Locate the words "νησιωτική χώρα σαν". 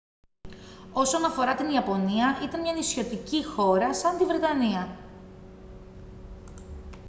2.73-4.17